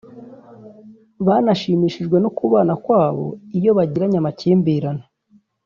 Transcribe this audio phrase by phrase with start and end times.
[1.25, 3.25] banashimishijwe n’ukubana kwabo
[3.57, 5.05] iyo bagiranye amakimbirane